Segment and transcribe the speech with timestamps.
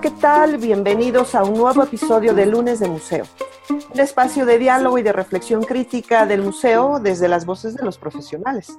[0.00, 0.58] ¿qué tal?
[0.58, 3.24] Bienvenidos a un nuevo episodio de Lunes de Museo,
[3.68, 7.98] un espacio de diálogo y de reflexión crítica del museo desde las voces de los
[7.98, 8.78] profesionales.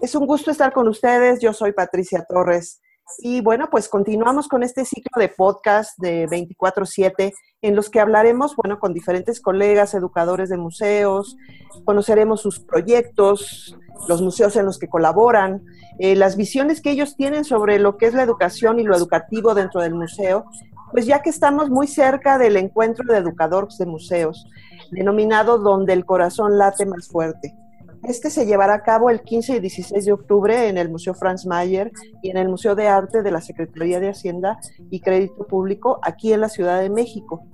[0.00, 2.80] Es un gusto estar con ustedes, yo soy Patricia Torres
[3.18, 8.56] y bueno, pues continuamos con este ciclo de podcast de 24/7 en los que hablaremos,
[8.56, 11.36] bueno, con diferentes colegas, educadores de museos,
[11.84, 13.76] conoceremos sus proyectos,
[14.08, 15.62] los museos en los que colaboran,
[15.98, 19.54] eh, las visiones que ellos tienen sobre lo que es la educación y lo educativo
[19.54, 20.44] dentro del museo,
[20.90, 24.46] pues ya que estamos muy cerca del encuentro de educadores de museos,
[24.90, 27.54] denominado Donde el corazón late más fuerte.
[28.02, 31.46] Este se llevará a cabo el 15 y 16 de octubre en el Museo Franz
[31.46, 34.58] Mayer y en el Museo de Arte de la Secretaría de Hacienda
[34.90, 37.44] y Crédito Público aquí en la Ciudad de México.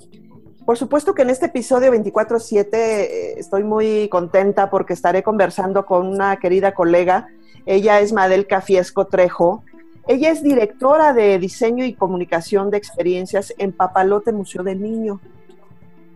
[0.65, 6.07] Por supuesto que en este episodio 24/7 eh, estoy muy contenta porque estaré conversando con
[6.07, 7.29] una querida colega.
[7.67, 9.65] Ella es Madelka Fiesco Trejo.
[10.07, 15.21] Ella es directora de diseño y comunicación de experiencias en Papalote Museo del Niño.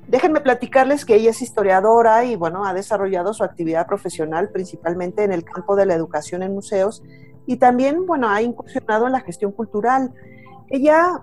[0.06, 5.32] Déjenme platicarles que ella es historiadora y bueno, ha desarrollado su actividad profesional principalmente en
[5.32, 7.02] el campo de la educación en museos
[7.46, 10.12] y también, bueno, ha incursionado en la gestión cultural.
[10.68, 11.22] Ella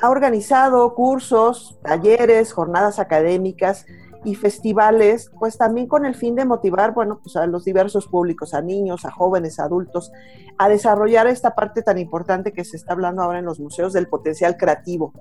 [0.00, 3.86] ha organizado cursos, talleres, jornadas académicas
[4.24, 8.54] y festivales, pues también con el fin de motivar, bueno, pues a los diversos públicos,
[8.54, 10.12] a niños, a jóvenes, a adultos,
[10.58, 14.08] a desarrollar esta parte tan importante que se está hablando ahora en los museos del
[14.08, 15.12] potencial creativo,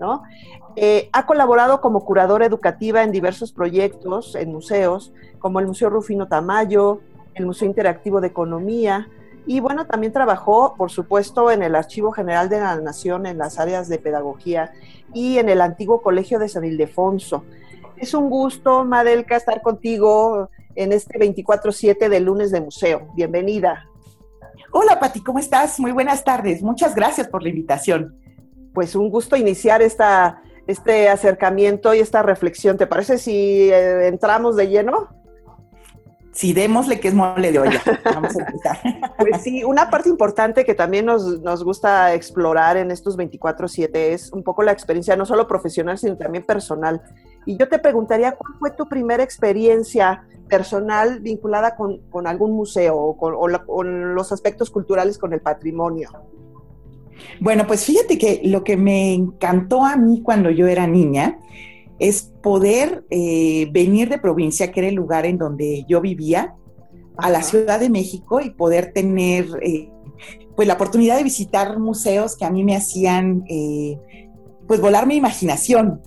[0.00, 0.22] ¿no?
[0.76, 6.28] Eh, ha colaborado como curadora educativa en diversos proyectos en museos, como el Museo Rufino
[6.28, 7.00] Tamayo,
[7.34, 9.08] el Museo Interactivo de Economía,
[9.48, 13.58] y bueno, también trabajó, por supuesto, en el Archivo General de la Nación en las
[13.58, 14.72] áreas de pedagogía
[15.14, 17.44] y en el antiguo Colegio de San Ildefonso.
[18.00, 23.08] Es un gusto, Madelka, estar contigo en este 24-7 del lunes de museo.
[23.16, 23.88] Bienvenida.
[24.70, 25.80] Hola, Pati, ¿cómo estás?
[25.80, 26.62] Muy buenas tardes.
[26.62, 28.16] Muchas gracias por la invitación.
[28.72, 32.76] Pues un gusto iniciar esta, este acercamiento y esta reflexión.
[32.76, 35.08] ¿Te parece si eh, entramos de lleno?
[36.32, 37.82] Sí, démosle que es mole de olla.
[38.04, 38.78] Vamos a empezar.
[39.18, 44.30] Pues sí, una parte importante que también nos, nos gusta explorar en estos 24-7 es
[44.32, 47.02] un poco la experiencia, no solo profesional, sino también personal.
[47.48, 53.16] Y yo te preguntaría, ¿cuál fue tu primera experiencia personal vinculada con, algún museo o
[53.16, 56.10] con, los aspectos culturales con el patrimonio?
[57.40, 61.38] Bueno, pues fíjate que lo que me encantó a mí cuando yo era niña
[61.98, 66.54] es poder eh, venir de provincia, que era el lugar en donde yo vivía,
[67.16, 69.90] a la Ciudad de México y poder tener eh,
[70.54, 73.98] pues la oportunidad de visitar museos que a mí me hacían eh,
[74.66, 76.02] pues volar mi imaginación.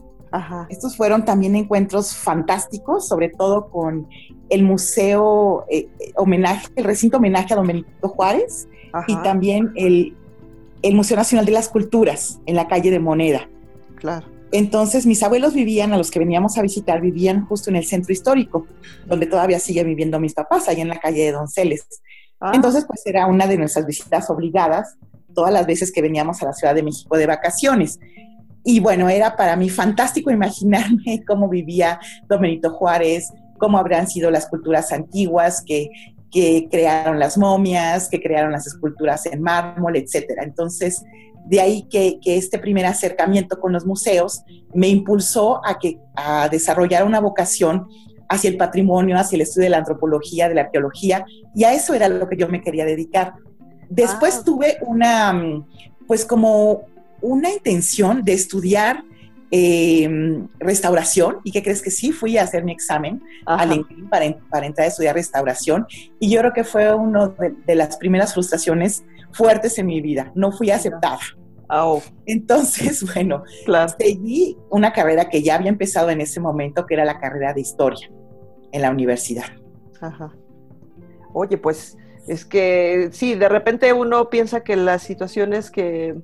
[0.69, 4.07] Estos fueron también encuentros fantásticos, sobre todo con
[4.49, 8.67] el museo eh, homenaje, el recinto homenaje a Don Benito Juárez
[9.07, 10.15] y también el,
[10.81, 13.49] el, Museo Nacional de las Culturas en la calle de Moneda.
[13.95, 14.27] Claro.
[14.53, 18.11] Entonces mis abuelos vivían, a los que veníamos a visitar, vivían justo en el centro
[18.11, 18.67] histórico,
[19.05, 21.87] donde todavía sigue viviendo mis papás, ahí en la calle de Donceles.
[22.39, 22.51] Ah.
[22.53, 24.97] Entonces, pues era una de nuestras visitas obligadas
[25.33, 27.99] todas las veces que veníamos a la Ciudad de México de vacaciones.
[28.63, 34.31] Y bueno, era para mí fantástico imaginarme cómo vivía Don Benito Juárez, cómo habrán sido
[34.31, 35.89] las culturas antiguas que,
[36.71, 40.43] crearon las momias, que crearon las esculturas en mármol, etcétera.
[40.43, 41.03] Entonces,
[41.45, 47.05] de ahí que, este primer acercamiento con los museos me impulsó a, que, a desarrollar
[47.05, 47.85] una vocación
[48.29, 51.93] hacia el patrimonio, hacia el estudio de la antropología, de la arqueología, y a eso
[51.93, 53.33] era lo que yo me quería dedicar.
[53.89, 55.65] Después tuve una,
[56.07, 56.85] pues como
[57.21, 59.03] una intención de estudiar
[59.51, 64.65] em, restauración y que crees que sí fui a hacer mi examen al para, para,
[64.65, 65.85] entrar a estudiar restauración
[66.19, 67.33] y yo creo que fue una
[67.65, 70.31] de, las primeras frustraciones fuertes en mi vida.
[70.35, 71.19] No fui aceptada.
[71.69, 72.01] Oh.
[72.25, 73.43] Entonces, bueno,
[73.97, 77.61] seguí una carrera que ya había empezado en ese momento, que era la carrera de
[77.61, 78.09] historia
[78.71, 79.45] en la universidad.
[79.99, 80.33] Ajá.
[81.33, 81.97] Oye, pues
[82.27, 86.15] es que sí, de repente uno piensa que las situaciones que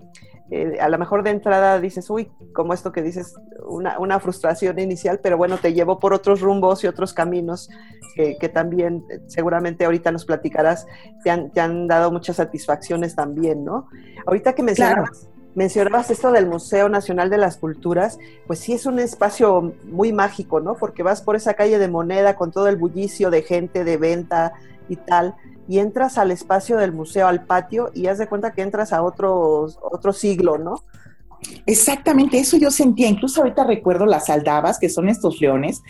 [0.49, 3.35] eh, a lo mejor de entrada dices, uy, como esto que dices,
[3.67, 7.69] una, frustración inicial, pero bueno, te llevó por otros rumbos y otros caminos
[8.15, 10.87] que, también eh, seguramente ahorita nos platicarás,
[11.23, 13.89] te han, te han, dado muchas satisfacciones también, ¿no?
[14.25, 18.17] Ahorita que mencionabas, mencionabas esto del Museo Nacional de las Culturas,
[18.47, 20.75] pues sí es un espacio muy mágico, ¿no?
[20.75, 24.53] Porque vas por esa calle de moneda con todo el bullicio de gente, de venta
[24.89, 25.35] y tal,
[25.67, 29.03] y entras al espacio del museo, al patio, y haz de cuenta que entras a
[29.03, 30.75] otro, otro siglo, ¿no?
[31.65, 33.07] Exactamente, eso yo sentía.
[33.07, 35.81] Incluso ahorita recuerdo las aldabas, que son estos leones,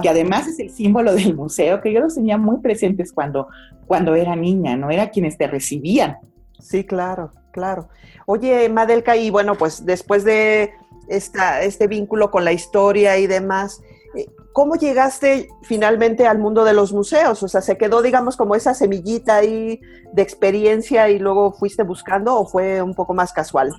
[0.00, 3.48] que además es el símbolo del museo, que yo los tenía muy presentes cuando,
[3.86, 4.90] cuando era niña, ¿no?
[4.90, 6.18] Era quienes te recibían.
[6.60, 7.32] Sí, claro.
[7.52, 7.88] Claro.
[8.26, 10.72] Oye, Madelka, y bueno, pues después de
[11.08, 13.82] esta, este vínculo con la historia y demás,
[14.16, 17.42] eh, ¿cómo llegaste finalmente al mundo de los museos?
[17.42, 19.80] O sea, ¿se quedó, digamos, como esa semillita ahí
[20.12, 23.72] de experiencia y luego fuiste buscando o fue un poco más casual?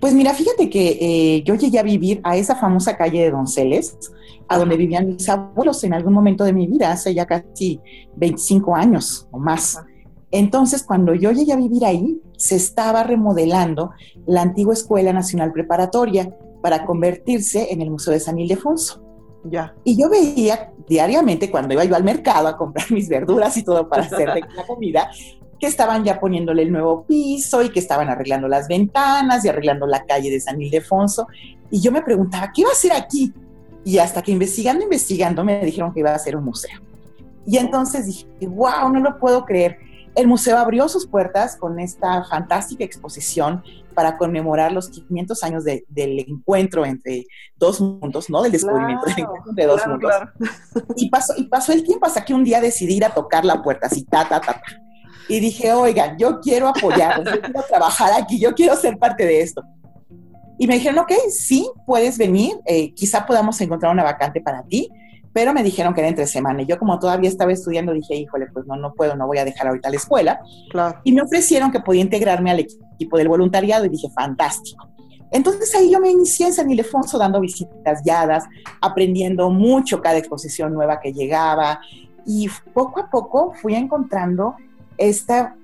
[0.00, 3.96] Pues mira, fíjate que eh, yo llegué a vivir a esa famosa calle de Donceles,
[4.48, 7.80] a donde vivían mis abuelos en algún momento de mi vida, hace ya casi
[8.16, 9.80] 25 años o más.
[10.30, 13.90] Entonces, cuando yo llegué a vivir ahí, se estaba remodelando
[14.26, 19.05] la antigua Escuela Nacional Preparatoria para convertirse en el Museo de San Ildefonso.
[19.44, 19.74] Ya.
[19.84, 23.88] Y yo veía diariamente cuando iba yo al mercado a comprar mis verduras y todo
[23.88, 25.10] para hacer la comida,
[25.58, 29.86] que estaban ya poniéndole el nuevo piso y que estaban arreglando las ventanas y arreglando
[29.86, 31.26] la calle de San Ildefonso.
[31.70, 33.32] Y yo me preguntaba, ¿qué va a hacer aquí?
[33.84, 36.78] Y hasta que investigando, investigando, me dijeron que iba a ser un museo.
[37.46, 39.78] Y entonces dije, wow, no lo puedo creer.
[40.16, 43.62] El museo abrió sus puertas con esta fantástica exposición
[43.94, 47.26] para conmemorar los 500 años del encuentro entre
[47.56, 48.42] dos mundos, ¿no?
[48.42, 50.12] Del descubrimiento del encuentro entre dos mundos.
[50.96, 53.62] Y, pasó, y pasó el tiempo hasta que un día decidí ir a tocar la
[53.62, 54.62] puerta, así, ta, ta, ta, ta.
[55.28, 59.42] Y dije, oigan, yo quiero apoyar, yo quiero trabajar aquí, yo quiero ser parte de
[59.42, 59.62] esto.
[60.58, 64.90] Y me dijeron, ok, sí, puedes venir, eh, quizá podamos encontrar una vacante para ti
[65.36, 66.62] pero me dijeron que era entre semana.
[66.62, 69.44] Y yo como todavía estaba estudiando dije, híjole, pues no, no puedo, no voy a
[69.44, 70.40] dejar ahorita la escuela.
[70.70, 70.98] Claro.
[71.04, 74.88] Y me ofrecieron que podía integrarme al equipo del voluntariado y dije, fantástico.
[75.30, 78.44] Entonces ahí yo me inicié en San Ildefonso dando visitas guiadas,
[78.80, 81.80] aprendiendo mucho cada exposición nueva que llegaba
[82.24, 84.54] y poco a poco fui encontrando
[84.96, 85.54] esta,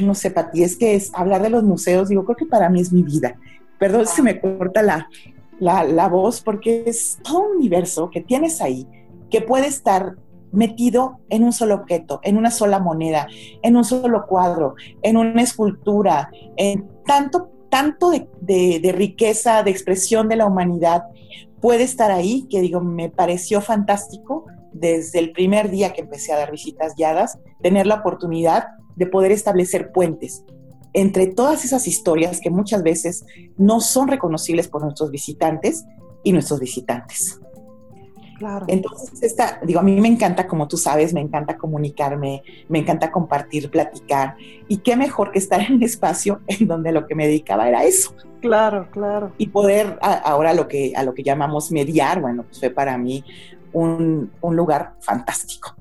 [0.00, 2.80] no sé, Pati, es que es hablar de los museos, digo, creo que para mí
[2.80, 3.34] es mi vida.
[3.76, 5.08] Perdón si me corta la,
[5.58, 8.86] la, la voz porque es todo un universo que tienes ahí
[9.30, 10.16] que puede estar
[10.52, 13.28] metido en un solo objeto, en una sola moneda,
[13.62, 20.36] en un solo cuadro, en una escultura, en tanto, tanto de, riqueza, de expresión de
[20.36, 21.04] la humanidad,
[21.60, 26.38] puede estar ahí, que digo, me pareció fantástico desde el primer día que empecé a
[26.38, 30.44] dar visitas guiadas, tener la oportunidad de poder establecer puentes
[30.92, 33.24] entre todas esas historias que muchas veces
[33.56, 35.84] no son reconocibles por nuestros visitantes
[36.24, 37.40] y nuestros visitantes.
[38.68, 43.10] Entonces, esta, digo, a mí me encanta, como tú sabes, me encanta comunicarme, me encanta
[43.10, 44.36] compartir, platicar.
[44.68, 47.84] Y qué mejor que estar en un espacio en donde lo que me dedicaba era
[47.84, 48.14] eso.
[48.40, 49.32] Claro, claro.
[49.38, 53.24] Y poder ahora lo que, a lo que llamamos mediar, bueno, pues fue para mí
[53.72, 55.76] un, un lugar fantástico.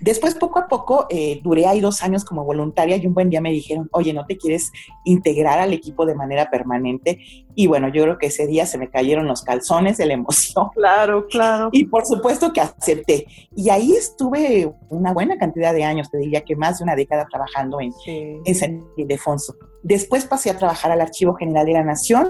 [0.00, 3.40] Después, poco a poco, eh, duré ahí dos años como voluntaria y un buen día
[3.40, 4.70] me dijeron, oye, ¿no te quieres
[5.04, 7.18] integrar al equipo de manera permanente?
[7.54, 10.68] Y bueno, yo creo que ese día se me cayeron los calzones de la emoción.
[10.78, 11.70] Claro, claro.
[11.72, 13.26] Y por supuesto que acepté.
[13.54, 17.26] Y ahí estuve una buena cantidad de años, te diría que más de una década
[17.28, 19.54] trabajando en, en San Ildefonso.
[19.82, 22.28] Después pasé a trabajar al Archivo General de la Nación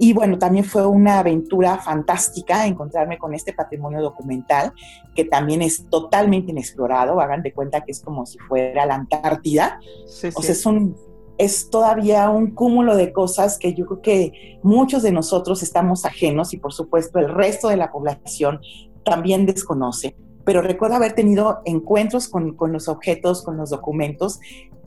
[0.00, 4.72] y bueno, también fue una aventura fantástica encontrarme con este patrimonio documental
[5.14, 7.20] que también es totalmente inexplorado.
[7.20, 9.80] Hagan de cuenta que es como si fuera la Antártida.
[10.06, 10.08] o
[10.42, 10.96] sea, es, un,
[11.36, 16.54] es todavía un cúmulo de cosas que yo creo que muchos de nosotros estamos ajenos
[16.54, 18.60] y por supuesto el resto de la población
[19.04, 20.14] también desconoce.
[20.44, 24.38] Pero recuerdo haber tenido encuentros con, con los objetos, con los documentos,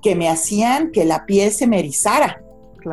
[0.02, 2.42] que me hacían que la piel se me erizara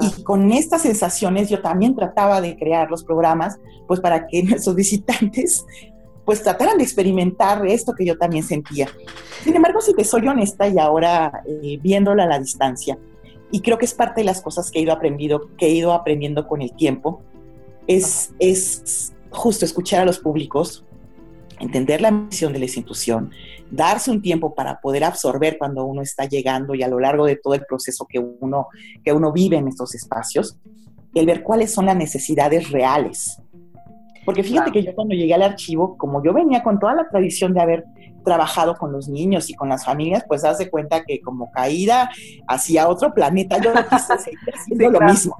[0.00, 4.75] y con estas sensaciones yo también trataba de crear los programas, pues para que nuestros
[4.75, 5.64] visitantes
[6.25, 8.87] pues trataran de experimentar esto que yo también sentía.
[9.42, 12.99] Sin embargo, si te soy honesta y ahora eh, viéndola a la distancia,
[13.50, 15.92] y creo que es parte de las cosas que he ido aprendiendo, que he ido
[15.92, 17.23] aprendiendo con el tiempo,
[17.87, 20.85] es, es justo escuchar a los públicos,
[21.61, 23.30] entender la misión de la institución,
[23.70, 27.37] darse un tiempo para poder absorber cuando uno está llegando y a lo largo de
[27.37, 28.68] todo el proceso que uno,
[29.04, 30.58] que uno vive en estos espacios,
[31.14, 33.40] el ver cuáles son las necesidades reales.
[34.25, 37.54] Porque fíjate que yo cuando llegué al archivo, como yo venía con toda la tradición
[37.54, 37.84] de haber
[38.25, 42.10] trabajado con los niños y con las familias, pues das de cuenta que como caída
[42.46, 45.37] hacia otro planeta, yo quise seguir haciendo lo mismo.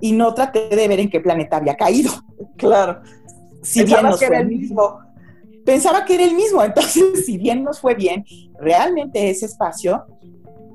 [0.00, 2.10] Y no traté de ver en qué planeta había caído.
[2.56, 3.00] Claro.
[3.62, 4.98] Si bien que era el mismo
[5.64, 6.62] pensaba que era el mismo.
[6.62, 8.24] Entonces, si bien nos fue bien,
[8.58, 10.04] realmente ese espacio,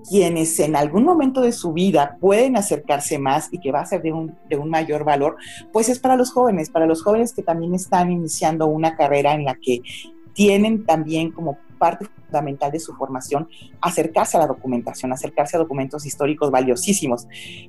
[0.09, 4.01] quienes en algún momento de su vida pueden acercarse más y que va a ser
[4.01, 5.37] de un, de un mayor valor,
[5.71, 9.45] pues es para los jóvenes, para los jóvenes que también están iniciando una carrera en
[9.45, 9.81] la que
[10.33, 13.47] tienen también como parte fundamental de su formación
[13.81, 17.27] acercarse a la documentación, acercarse a documentos históricos valiosísimos.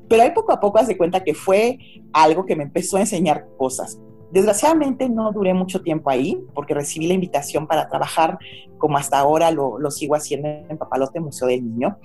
[0.09, 1.79] Pero ahí poco a poco hace cuenta que fue
[2.13, 3.99] algo que me empezó a enseñar cosas.
[4.33, 8.39] Desgraciadamente no duré mucho tiempo ahí porque recibí la invitación para trabajar
[8.79, 11.99] como hasta ahora lo, sigo haciendo en Papalote Museo del Niño.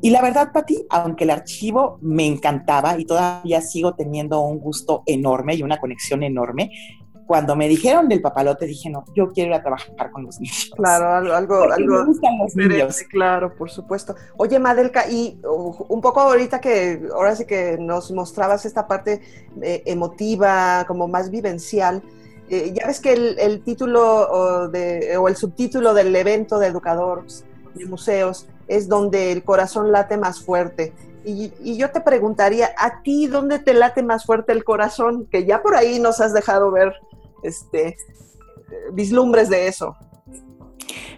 [0.00, 5.02] Y la verdad, Pati, aunque el archivo me encantaba y todavía sigo teniendo un gusto
[5.06, 6.70] enorme y una conexión enorme,
[7.26, 10.70] cuando me dijeron del papalote dije, no, yo quiero ir a trabajar con los niños.
[10.76, 13.02] Claro, algo, algo, me gustan los niños.
[13.08, 14.14] Claro, por supuesto.
[14.36, 19.22] Oye, Madelka, y uh, un poco ahorita que, ahora sí que nos mostrabas esta parte
[19.62, 22.02] eh, emotiva, como más vivencial,
[22.50, 27.44] eh, ya ves que el, título o, de, o, el subtítulo del evento de educadores
[27.74, 30.92] de museos es donde el corazón late más fuerte.
[31.24, 35.26] Y, y, yo te preguntaría, ¿a ti dónde te late más fuerte el corazón?
[35.30, 36.92] Que ya por ahí nos has dejado ver
[37.44, 37.96] este,
[38.92, 39.96] vislumbres de eso.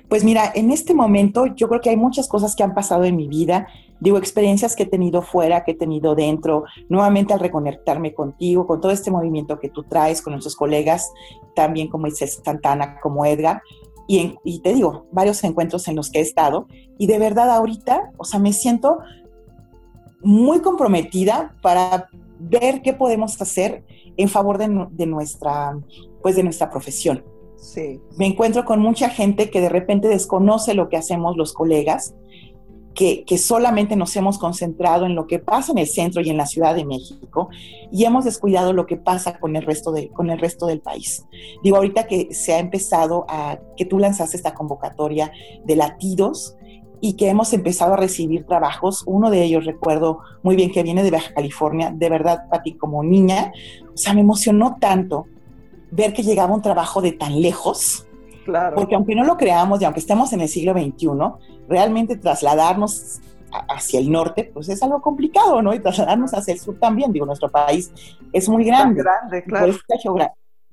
[0.09, 3.17] Pues mira, en este momento yo creo que hay muchas cosas que han pasado en
[3.17, 3.67] mi vida,
[3.99, 8.81] digo, experiencias que he tenido fuera, que he tenido dentro, nuevamente al reconectarme contigo, con
[8.81, 11.11] todo este movimiento que tú traes, con nuestros colegas,
[11.57, 13.63] también como dice Santana, como Edgar,
[14.07, 16.69] y, y te digo, varios encuentros en los que he estado,
[16.99, 18.99] y de verdad ahorita, o sea, me siento
[20.23, 23.85] muy comprometida para ver qué podemos hacer
[24.17, 25.79] en favor de, de nuestra,
[26.23, 27.25] pues de nuestra profesión.
[27.57, 28.01] Sí.
[28.17, 32.15] Me encuentro con mucha gente que de repente desconoce lo que hacemos los colegas,
[32.95, 36.39] que, que, solamente nos hemos concentrado en lo que pasa en el centro y en
[36.39, 37.51] la Ciudad de México
[37.93, 41.27] y hemos descuidado lo que pasa con el resto, de, con el resto del país.
[41.63, 45.31] Digo, ahorita que se ha empezado a, que tú lanzaste esta convocatoria
[45.65, 46.57] de latidos
[47.07, 51.05] y que hemos empezado a recibir trabajos, uno de ellos recuerdo muy bien que viene
[51.05, 53.53] de Baja California, de verdad, Pati, como niña,
[53.95, 55.27] o sea, me emocionó tanto
[55.93, 58.09] ver que llegaba un trabajo de tan lejos.
[58.45, 58.75] Claro.
[58.75, 61.09] Porque aunque no lo creamos y aunque estemos en el siglo XXI,
[61.69, 63.21] realmente trasladarnos
[63.69, 65.73] hacia el norte, pues es algo complicado, ¿no?
[65.73, 67.13] Y trasladarnos hacia el sur también.
[67.13, 67.93] Digo, nuestro país
[68.33, 69.01] es muy grande.
[69.01, 69.73] grande, claro.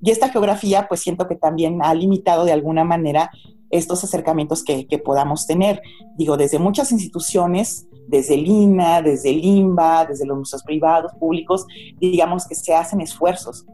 [0.00, 3.30] y esta geografía, pues siento que también ha limitado de alguna manera
[3.70, 5.82] estos acercamientos que, podamos tener.
[6.16, 11.66] Digo, desde muchas instituciones, desde el INA, desde el INBA, desde los museos privados, públicos,
[12.00, 13.66] digamos que se hacen esfuerzos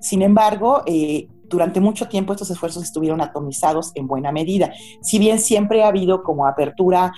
[0.00, 4.72] sin embargo, eh, durante mucho tiempo estos esfuerzos estuvieron atomizados en buena medida.
[5.02, 7.12] Si bien siempre ha habido como apertura,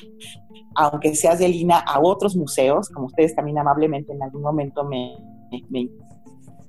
[0.74, 5.16] aunque seas de Lina, a otros museos, como ustedes también amablemente en algún momento me,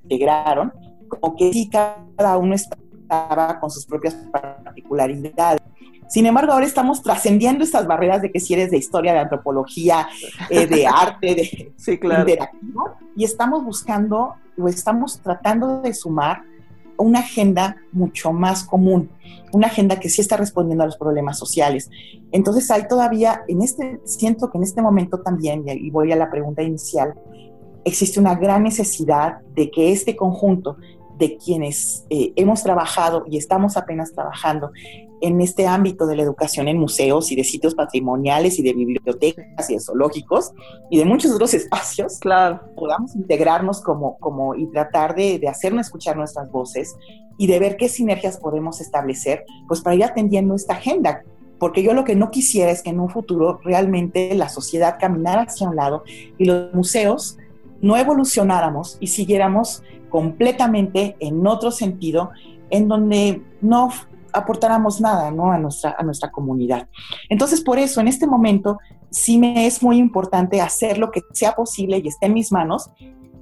[0.04, 0.74] integraron,
[1.08, 2.56] como que sí cada uno
[3.12, 5.60] estaba con sus propias particularidades.
[6.08, 10.08] Sin embargo, ahora estamos trascendiendo estas barreras de que si eres de historia, de antropología,
[10.50, 12.28] eh, de arte, de sí, claro.
[12.30, 16.44] interactivo, y estamos buscando o estamos tratando de sumar
[16.98, 19.10] una agenda mucho más común,
[19.52, 21.90] una agenda que sí está respondiendo a los problemas sociales.
[22.32, 26.30] Entonces hay todavía, en este, siento que en este momento también, y voy a la
[26.30, 27.16] pregunta inicial,
[27.84, 30.78] existe una gran necesidad de que este conjunto
[31.22, 34.72] de quienes eh, hemos trabajado y estamos apenas trabajando
[35.22, 39.70] en este ámbito de la educación en museos y de sitios patrimoniales y de bibliotecas
[39.70, 40.52] y de zoológicos
[40.90, 42.60] y de muchos otros espacios, claro.
[42.76, 46.96] podamos integrarnos como, como y tratar de, de hacernos escuchar nuestras voces
[47.38, 51.22] y de ver qué sinergias podemos establecer, pues para ir atendiendo esta agenda.
[51.60, 55.44] Porque yo lo que no quisiera es que en un futuro realmente la sociedad caminara
[55.44, 56.04] hacia un lado
[56.40, 57.38] y los museos
[57.80, 62.30] no evolucionáramos y siguiéramos completamente en otro sentido,
[62.70, 63.90] en donde no
[64.34, 65.52] aportáramos nada ¿no?
[65.52, 66.88] a, nuestra, a nuestra comunidad.
[67.30, 68.78] Entonces, por eso, en este momento,
[69.10, 72.90] sí me es muy importante hacer lo que sea posible y esté en mis manos,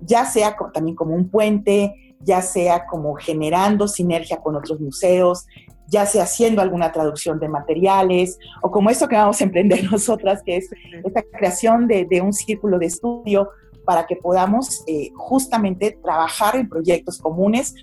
[0.01, 5.45] ya sea también como un puente, ya sea como generando sinergia con otros museos,
[5.87, 10.41] ya sea haciendo alguna traducción de materiales, o como esto que vamos a emprender nosotras,
[10.43, 10.69] que es
[11.03, 13.49] esta creación de, de un círculo de estudio
[13.89, 17.73] para que podamos eh, justamente trabajar en proyectos comunes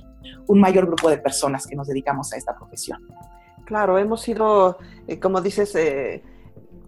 [0.47, 3.05] un mayor grupo de personas que nos dedicamos a esta profesión.
[3.65, 6.23] Claro, hemos ido, eh, como dices, eh,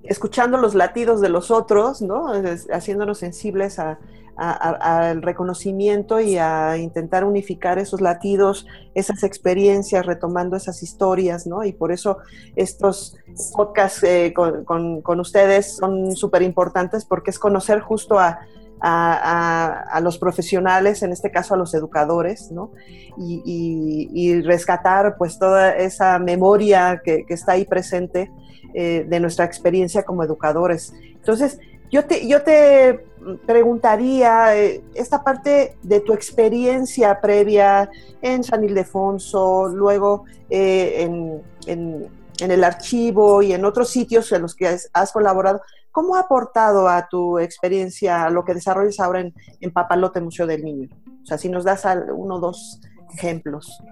[0.05, 2.27] escuchando los latidos de los otros, ¿no?
[2.73, 11.45] haciéndonos sensibles al reconocimiento y a intentar unificar esos latidos, esas experiencias, retomando esas historias,
[11.45, 11.65] ¿no?
[11.65, 12.19] Y por eso
[12.55, 13.17] estos
[13.57, 18.39] podcasts eh, con, ustedes son súper importantes porque es conocer justo a,
[18.81, 22.73] a, los profesionales, en este caso a los educadores, ¿no?
[23.19, 28.31] y, rescatar pues toda esa memoria que, está ahí presente
[28.75, 30.93] eh, de nuestra experiencia como educadores.
[31.15, 31.59] Entonces,
[31.91, 33.07] yo te, yo te
[33.47, 42.09] preguntaría eh, esta parte de tu experiencia previa en San Ildefonso, luego eh, en, en,
[42.41, 45.63] en, el archivo y en otros sitios en los que has colaborado.
[45.99, 50.63] ¿Cómo ha aportado a tu experiencia lo que desarrollas ahora en, en Papalote Museo del
[50.63, 50.89] Niño?
[51.25, 52.81] O sea, si nos das uno o dos
[53.13, 53.83] ejemplos.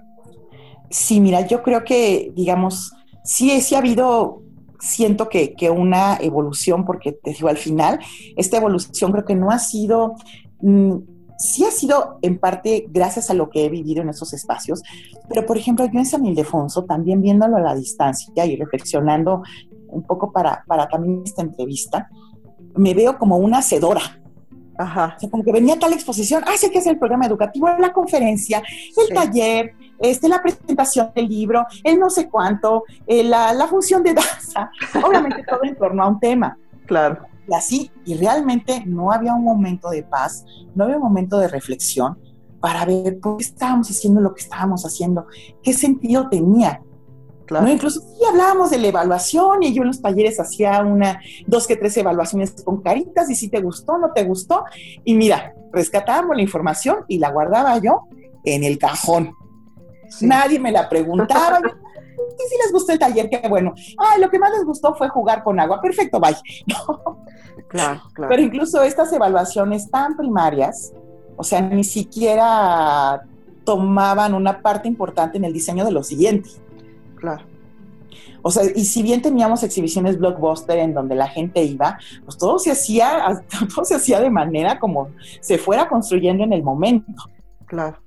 [0.89, 2.93] Sí, mira, yo creo que, digamos,
[3.25, 4.41] sí, sí ha habido
[4.79, 7.99] siento que, que, una evolución, porque te digo, al final,
[8.37, 10.15] esta evolución creo que no ha sido,
[10.61, 10.99] mm,
[11.37, 14.81] sí ha sido en parte gracias a lo que he vivido en esos espacios,
[15.27, 19.43] pero por ejemplo, yo en San Ildefonso, también viéndolo a la distancia y reflexionando
[19.89, 22.09] un poco para, para también esta entrevista,
[22.75, 24.01] me veo como una hacedora.
[24.77, 25.15] Ajá.
[25.17, 27.91] O sea, como que venía tal exposición, ah, sí que es el programa educativo, la
[27.91, 28.61] conferencia,
[28.95, 34.03] el taller, este, la presentación del libro, el no sé cuánto, eh, la, la, función
[34.03, 34.69] de danza,
[35.03, 36.57] obviamente todo en torno a un tema.
[36.85, 37.25] Claro.
[37.47, 41.47] Y así, y realmente no había un momento de paz, no había un momento de
[41.47, 42.19] reflexión
[42.59, 45.27] para ver por qué estábamos haciendo lo que estábamos haciendo,
[45.63, 46.81] qué sentido tenía.
[47.47, 47.67] Claro.
[47.69, 51.77] Incluso sí hablábamos de la evaluación y yo en los talleres hacía una, dos que
[51.77, 54.65] tres evaluaciones con caritas y si te gustó, no te gustó.
[55.05, 58.01] Y mira, rescatábamos la información y la guardaba yo
[58.43, 59.33] en el cajón.
[60.21, 61.59] Nadie me la preguntaba.
[62.37, 63.29] ¿Y si les gustó el taller?
[63.29, 63.73] Qué bueno.
[63.97, 65.81] Ay, lo que más les gustó fue jugar con agua.
[65.81, 66.35] Perfecto, bye.
[67.69, 68.29] Claro, claro.
[68.29, 70.93] Pero incluso estas evaluaciones tan primarias,
[71.35, 73.23] o sea, ni siquiera
[73.65, 76.49] tomaban una parte importante en el diseño de lo siguiente.
[77.19, 77.43] Claro.
[78.41, 82.59] O sea, y si bien teníamos exhibiciones blockbuster en donde la gente iba, pues todo
[82.59, 83.43] se hacía,
[83.75, 85.09] todo se hacía de manera como
[85.41, 87.23] se fuera construyendo en el momento.
[87.65, 87.97] Claro.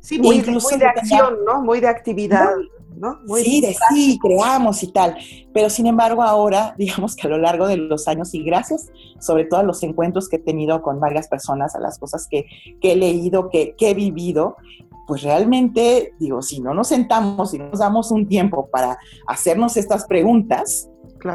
[0.00, 1.62] Sí, muy, de acción, ¿no?
[1.62, 2.50] Muy de actividad,
[2.96, 3.18] ¿no?
[3.36, 5.16] sí, de sí, creamos y tal.
[5.54, 8.90] Pero sin embargo, ahora, digamos que a lo largo de los años y gracias
[9.20, 12.46] sobre todo a los encuentros que he tenido con varias personas, a las cosas que,
[12.80, 14.56] he leído, que, que he vivido,
[15.06, 20.06] pues realmente, digo, si no nos sentamos y nos damos un tiempo para hacernos estas
[20.06, 20.88] preguntas,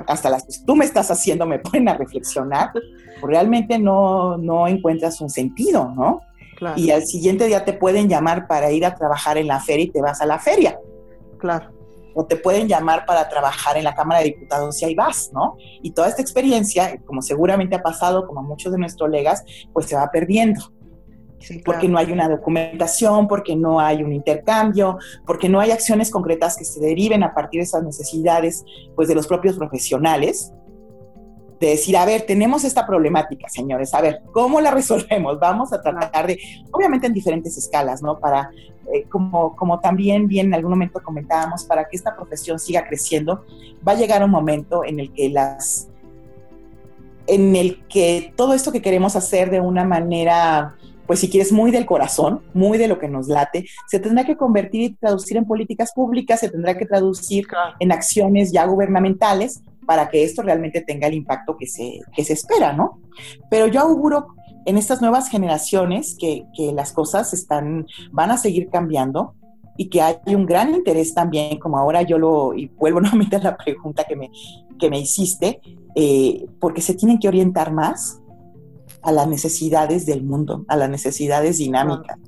[0.08, 2.84] hasta las que tú me estás haciendo me ponen a reflexionar, pues
[3.22, 6.22] realmente no, no encuentras un sentido, ¿no?
[6.76, 9.90] Y al siguiente día te pueden llamar para ir a trabajar en la feria y
[9.92, 10.80] te vas a la feria.
[11.38, 11.72] Claro.
[12.16, 15.56] O te pueden llamar para trabajar en la Cámara de Diputados y ahí vas, ¿no?
[15.84, 19.86] Y toda esta experiencia, como seguramente ha pasado, como a muchos de nuestros colegas, pues
[19.86, 20.74] se va perdiendo.
[21.64, 26.58] Porque no hay una documentación, porque no hay un intercambio, porque no hay acciones concretas
[26.58, 30.52] que se deriven a partir de esas necesidades pues, de los propios profesionales
[31.60, 35.40] de decir, a ver, tenemos esta problemática, señores, a ver, ¿cómo la resolvemos?
[35.40, 36.40] Vamos a tratar de,
[36.72, 38.20] obviamente en diferentes escalas, ¿no?
[38.20, 38.52] Para,
[38.94, 43.46] eh, como, como también bien en algún momento comentábamos, para que esta profesión siga creciendo,
[43.88, 45.90] va a llegar un momento en el que las,
[47.26, 50.76] en el que todo esto que queremos hacer de una manera
[51.08, 54.36] pues si quieres, muy del corazón, muy de lo que nos late, se tendrá que
[54.36, 57.48] convertir y traducir en políticas públicas, se tendrá que traducir
[57.80, 62.34] en acciones ya gubernamentales para que esto realmente tenga el impacto que se, que se
[62.34, 63.00] espera, ¿no?
[63.50, 64.28] Pero yo auguro
[64.66, 69.34] en estas nuevas generaciones que, que las cosas están, van a seguir cambiando
[69.78, 73.40] y que hay un gran interés también, como ahora yo lo, y vuelvo nuevamente a
[73.40, 74.30] la pregunta que me,
[74.78, 75.62] que me hiciste,
[75.96, 78.20] eh, porque se tienen que orientar más
[79.08, 82.20] a las necesidades del mundo, a las necesidades dinámicas,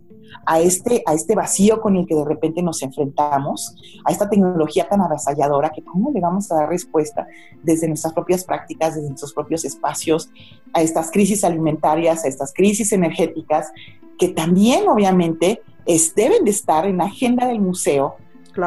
[0.45, 4.87] a este, a este vacío con el que de repente nos enfrentamos, a esta tecnología
[4.87, 7.27] tan avasalladora que cómo le vamos a dar respuesta
[7.61, 10.29] desde nuestras propias prácticas, desde nuestros propios espacios,
[10.71, 13.73] a estas crisis alimentarias, a estas crisis energéticas,
[14.17, 18.15] que también obviamente es, deben de estar en la agenda del museo,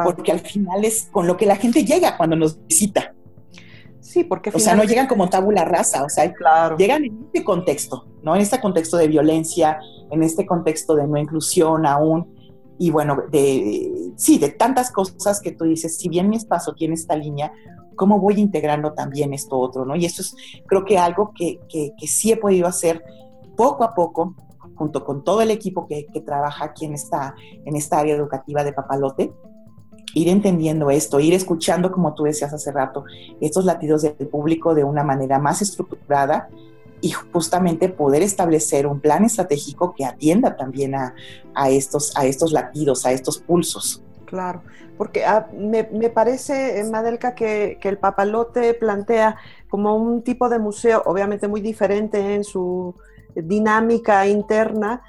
[0.03, 3.12] porque al final es con lo que la gente llega cuando nos visita.
[4.13, 4.51] Sí, porque...
[4.53, 6.77] O sea, no llegan como tabula rasa, o sea, claro.
[6.77, 8.35] llegan en este contexto, ¿no?
[8.35, 9.79] En este contexto de violencia,
[10.11, 12.31] en este contexto de no inclusión aún,
[12.77, 16.93] y bueno, de, sí, de tantas cosas que tú dices, si bien mi espacio tiene
[16.93, 17.51] esta línea,
[17.95, 19.95] ¿cómo voy integrando también esto otro, no?
[19.95, 20.35] Y eso es,
[20.67, 23.03] creo que algo que, que, sí he podido hacer
[23.57, 24.35] poco a poco,
[24.75, 27.33] junto con todo el equipo que, que trabaja aquí en esta,
[27.65, 29.33] en esta área educativa de Papalote,
[30.13, 33.05] ir entendiendo esto, ir escuchando, como tú decías hace rato,
[33.41, 36.49] estos latidos del público de una manera más estructurada
[37.01, 41.13] y justamente poder establecer un plan estratégico que atienda también a,
[41.69, 44.01] estos, a estos latidos, a estos pulsos.
[44.25, 44.61] Claro,
[44.97, 49.35] porque ah, me, parece, eh, Madelka, que, que, el papalote plantea
[49.69, 52.95] como un tipo de museo, obviamente muy diferente en su
[53.35, 55.01] dinámica interna,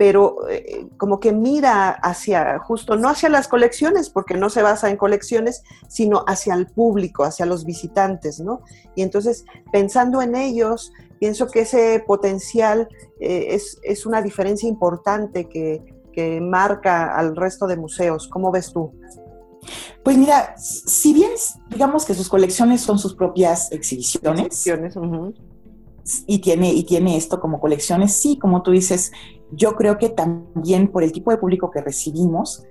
[0.00, 4.88] pero eh, como que mira hacia, justo, no hacia las colecciones, porque no se basa
[4.88, 8.62] en colecciones, sino hacia el público, hacia los visitantes, ¿no?
[8.96, 12.88] Y entonces, pensando en ellos, pienso que ese potencial
[13.20, 15.82] eh, es, es, una diferencia importante que,
[16.14, 18.26] que, marca al resto de museos.
[18.26, 18.94] ¿Cómo ves tú?
[20.02, 21.32] Pues mira, si bien
[21.68, 24.96] digamos que sus colecciones son sus propias exhibiciones, exhibiciones
[26.26, 29.12] y tiene, y tiene esto como colecciones, sí, como tú dices,
[29.52, 32.64] yo creo que también por el tipo de público que recibimos,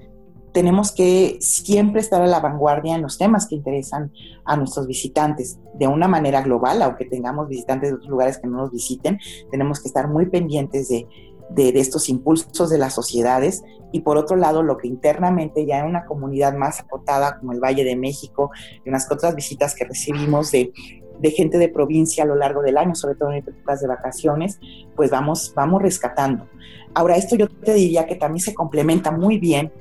[0.51, 4.11] tenemos que siempre estar a la vanguardia en los temas que interesan
[4.45, 8.57] a nuestros visitantes de una manera global, aunque tengamos visitantes de otros lugares que no
[8.57, 9.19] nos visiten,
[9.51, 11.07] tenemos que estar muy pendientes de,
[11.49, 13.63] de, estos impulsos de las sociedades.
[13.91, 17.59] Y por otro lado lo que internamente ya en una comunidad más acotada como el
[17.59, 18.51] Valle de México
[18.85, 20.71] y unas otras visitas que recibimos de,
[21.19, 24.59] de gente de provincia a lo largo del año, sobre todo en épocas de vacaciones,
[24.95, 26.47] pues vamos, vamos rescatando.
[26.93, 29.71] Ahora, esto yo te diría que también se complementa muy bien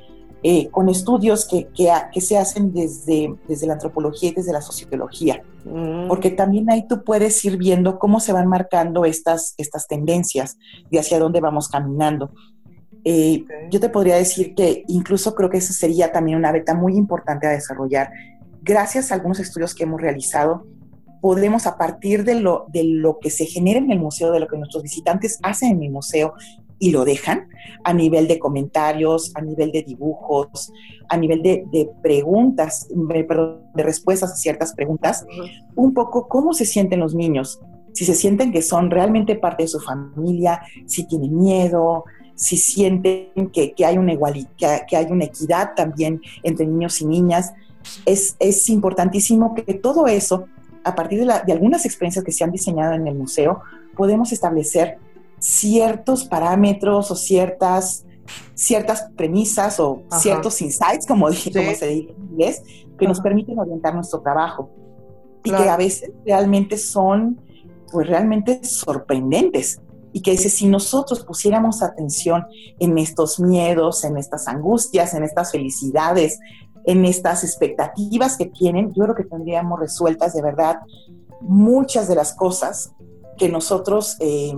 [0.42, 5.42] eh, con estudios que, que, se hacen desde, desde la antropología y desde la sociología,
[5.64, 6.06] mm.
[6.06, 10.56] porque también ahí tú puedes ir viendo cómo se van marcando estas, estas tendencias
[10.90, 12.30] y hacia dónde vamos caminando.
[13.04, 16.96] Eh, yo te podría decir que incluso creo que esa sería también una beta muy
[16.96, 18.12] importante a desarrollar.
[18.62, 20.66] Gracias a algunos estudios que hemos realizado,
[21.20, 24.48] podemos a partir de lo, de lo que se genera en el museo, de lo
[24.48, 26.34] que nuestros visitantes hacen en el museo,
[26.78, 27.48] y lo dejan
[27.84, 30.72] a nivel de comentarios, a nivel de dibujos,
[31.08, 32.88] a nivel de, preguntas,
[33.26, 35.26] perdón, de respuestas a ciertas preguntas,
[35.74, 37.60] un poco cómo se sienten los niños,
[37.94, 42.04] si se sienten que son realmente parte de su familia, si tienen miedo,
[42.34, 44.16] si sienten que, hay, una
[44.56, 47.52] que, hay una equidad también entre niños y niñas.
[48.04, 50.46] Es, es importantísimo que todo eso,
[50.88, 53.62] a partir de, de algunas experiencias que se han diseñado en el museo,
[53.96, 54.98] podemos establecer
[55.38, 58.04] ciertos parámetros o ciertas,
[58.54, 62.62] ciertas premisas o ciertos insights, como, dije, como se dice en inglés,
[62.98, 64.70] que nos permiten orientar nuestro trabajo.
[65.44, 67.40] Y que a veces realmente son,
[67.90, 69.80] pues realmente sorprendentes.
[70.12, 72.46] Y que dice, si nosotros pusiéramos atención
[72.78, 76.38] en estos miedos, en estas angustias, en estas felicidades,
[76.84, 80.78] en estas expectativas que tienen, yo creo que tendríamos resueltas de verdad
[81.40, 82.92] muchas de las cosas
[83.36, 84.54] que nosotros eh,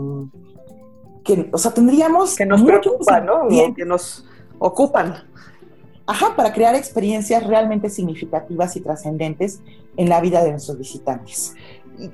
[1.25, 2.37] que, o sea, tendríamos...
[2.37, 3.49] Que nos preocupan, ¿no?
[3.75, 4.25] que nos
[4.59, 5.17] ocupan.
[6.07, 9.61] Ajá, para crear experiencias realmente significativas y trascendentes
[9.97, 11.55] en la vida de nuestros visitantes.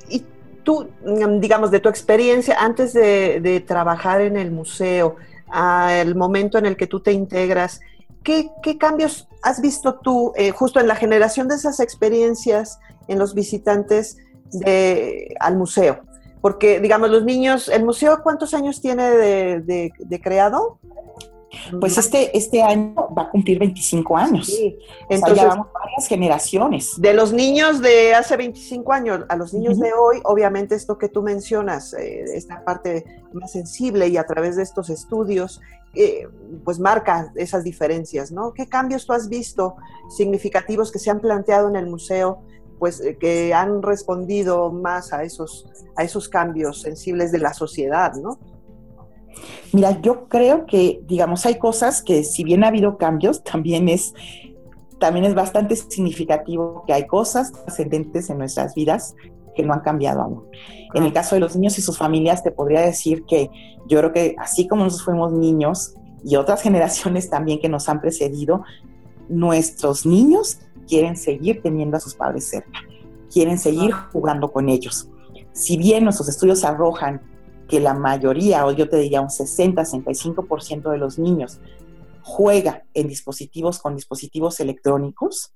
[0.09, 0.25] Y,
[0.65, 5.17] tú, mm, digamos, de tu experiencia antes de, trabajar en el museo,
[5.49, 7.81] al momento en el que tú te integras,
[8.63, 13.35] ¿qué, cambios has visto tú eh, justo en la generación de esas experiencias en los
[13.35, 14.19] visitantes
[14.53, 16.01] de, al museo?
[16.41, 20.79] Porque, digamos, los niños, ¿el museo cuántos años tiene de, creado?
[21.81, 24.47] Pues este, este año va a cumplir 25 años.
[24.47, 24.79] Sí.
[25.09, 27.01] Entonces, ya vamos varias generaciones.
[27.01, 31.09] De los niños de hace 25 años a los niños de hoy, obviamente esto que
[31.09, 35.61] tú mencionas, eh, esta parte más sensible y a través de estos estudios,
[35.97, 36.29] eh,
[36.65, 38.53] pues marca esas diferencias, ¿no?
[38.53, 39.77] ¿Qué cambios tú has visto
[40.09, 42.43] significativos que se han planteado en el museo
[42.79, 48.13] pues eh, que han respondido más a esos, a esos cambios sensibles de la sociedad,
[48.15, 48.39] ¿no?
[49.73, 54.15] Mira, yo creo que, digamos, hay cosas que si bien ha habido cambios, también es,
[54.99, 59.15] también es bastante significativo que hay cosas trascendentes en nuestras vidas
[59.57, 60.45] que no han cambiado aún.
[60.95, 63.51] En el caso de los niños y sus familias, te podría decir que
[63.89, 68.01] yo creo que así como nosotros fuimos niños y otras generaciones también que nos han
[68.01, 68.63] precedido,
[69.29, 72.81] nuestros niños quieren seguir teniendo a sus padres cerca,
[73.33, 75.09] quieren seguir jugando con ellos.
[75.53, 77.23] Si bien nuestros estudios arrojan
[77.67, 81.61] que la mayoría, o yo te diría un 60-65% de los niños
[82.23, 85.53] juega en dispositivos con dispositivos electrónicos,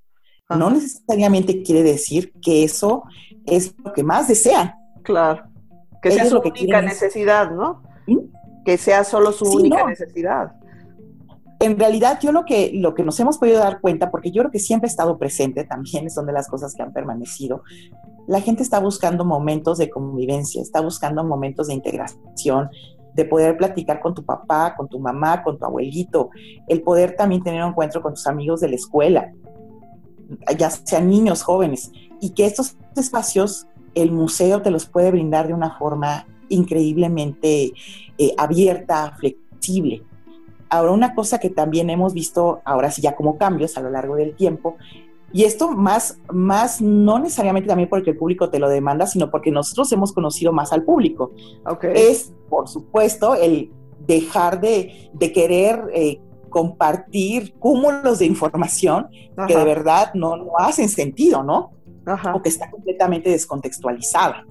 [0.56, 3.04] no necesariamente quiere decir que eso
[3.46, 4.72] es lo que más desean.
[5.02, 5.44] Claro.
[6.02, 7.82] Que sea su única necesidad, ¿no?
[8.06, 8.18] ¿Mm?
[8.64, 10.52] Que sea solo su única necesidad
[11.60, 14.50] en realidad yo lo que, lo que nos hemos podido dar cuenta, porque yo creo
[14.50, 17.62] que siempre ha estado presente también, son de las cosas que han permanecido,
[18.26, 22.70] la gente está buscando momentos de convivencia, está buscando momentos de integración,
[23.12, 26.30] de poder platicar con tu papá, con tu mamá, con tu abuelito,
[26.66, 29.30] el poder también tener un encuentro con tus amigos de la escuela,
[30.58, 35.54] ya sean niños, jóvenes, y que estos espacios el museo te los puede brindar de
[35.54, 37.72] una forma increíblemente
[38.18, 40.04] eh, abierta, flexible.
[40.68, 44.14] Ahora, una cosa que también hemos visto, ahora sí ya como cambios a lo largo
[44.16, 44.76] del tiempo,
[45.32, 49.50] y esto más, más no necesariamente también porque el público te lo demanda, sino porque
[49.50, 51.32] nosotros hemos conocido más al público.
[51.94, 53.70] Es, por supuesto, el
[54.06, 59.08] dejar de, querer eh, compartir cúmulos de información
[59.46, 61.72] que de verdad no, no hacen sentido, ¿no?
[62.34, 64.44] O que está completamente descontextualizada.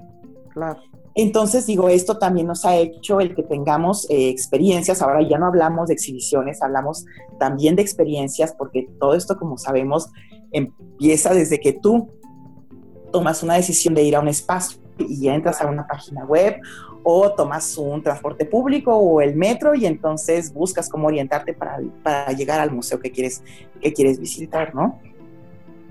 [0.54, 0.80] Claro.
[1.16, 5.02] Entonces, digo, esto también nos ha hecho el que tengamos eh, experiencias.
[5.02, 7.06] Ahora ya no hablamos de exhibiciones, hablamos
[7.38, 10.10] también de experiencias, porque todo esto, como sabemos,
[10.52, 12.10] empieza desde que tú
[13.12, 16.62] tomas una decisión de ir a un espacio y entras a una página web
[17.12, 22.32] o tomas un transporte público o el metro y entonces buscas cómo orientarte para, para
[22.34, 23.42] llegar al museo que quieres,
[23.82, 25.00] que quieres visitar, ¿no?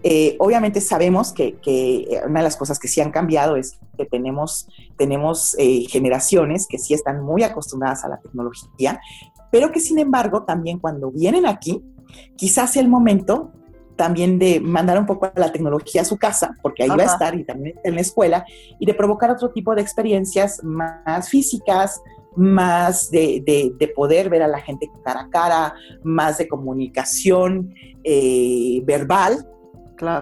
[0.04, 4.07] Eh, obviamente sabemos que, que, una de las cosas que sí han cambiado es que
[4.07, 9.00] tenemos, tenemos eh, generaciones que sí están muy acostumbradas a la tecnología,
[9.50, 11.83] pero que sin embargo también cuando vienen aquí,
[12.37, 13.50] quizás sea el momento
[13.99, 17.07] también de mandar un poco a la tecnología a su casa, porque ahí va a
[17.07, 18.47] estar y también en la escuela,
[18.79, 22.01] y de provocar otro tipo de experiencias más físicas,
[22.37, 23.43] más de,
[23.77, 29.45] de, poder ver a la gente cara a cara, más de comunicación eh, verbal,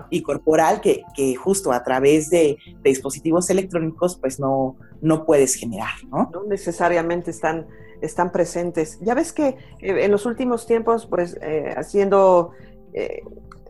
[0.08, 5.92] y corporal que, que, justo a través de, dispositivos electrónicos pues no, no puedes generar,
[6.10, 6.30] ¿no?
[6.32, 7.66] No necesariamente están,
[8.00, 8.98] están presentes.
[9.02, 12.52] Ya ves que eh, en los últimos tiempos pues eh, haciendo
[12.94, 13.22] eh,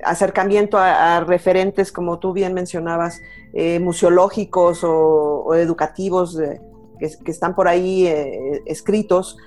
[0.04, 3.20] acercamiento a, referentes, como tú bien mencionabas,
[3.80, 6.38] museológicos o, educativos
[6.98, 8.06] que, que, están por ahí
[8.66, 9.38] escritos,